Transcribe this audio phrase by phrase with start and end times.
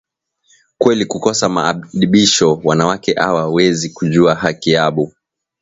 [0.79, 5.05] Kweli ku kosa ma adibisho wanawake awa wezi kujuwa haki yabo